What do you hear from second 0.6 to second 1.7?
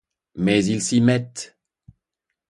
ils s’y mettent!